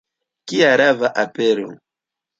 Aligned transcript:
Kia 0.47 0.69
rava 0.79 1.07
apero! 1.23 1.67